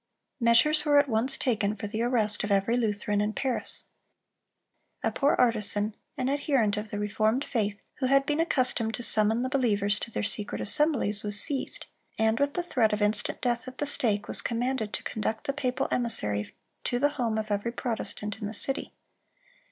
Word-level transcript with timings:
Measures 0.39 0.83
were 0.83 0.97
at 0.97 1.07
once 1.07 1.37
taken 1.37 1.75
for 1.75 1.85
the 1.85 2.01
arrest 2.01 2.43
of 2.43 2.51
every 2.51 2.75
Lutheran 2.75 3.21
in 3.21 3.33
Paris. 3.33 3.85
A 5.03 5.11
poor 5.11 5.35
artisan, 5.35 5.93
an 6.17 6.27
adherent 6.27 6.75
of 6.75 6.89
the 6.89 6.97
reformed 6.97 7.45
faith, 7.45 7.79
who 7.99 8.07
had 8.07 8.25
been 8.25 8.39
accustomed 8.39 8.95
to 8.95 9.03
summon 9.03 9.43
the 9.43 9.47
believers 9.49 9.99
to 9.99 10.09
their 10.09 10.23
secret 10.23 10.59
assemblies, 10.59 11.21
was 11.23 11.39
seized, 11.39 11.85
and 12.17 12.39
with 12.39 12.55
the 12.55 12.63
threat 12.63 12.93
of 12.93 13.01
instant 13.03 13.41
death 13.41 13.67
at 13.67 13.77
the 13.77 13.85
stake, 13.85 14.27
was 14.27 14.41
commanded 14.41 14.91
to 14.91 15.03
conduct 15.03 15.45
the 15.45 15.53
papal 15.53 15.87
emissary 15.91 16.55
to 16.83 16.97
the 16.97 17.09
home 17.09 17.37
of 17.37 17.51
every 17.51 17.71
Protestant 17.71 18.41
in 18.41 18.47
the 18.47 18.55
city. 18.55 18.95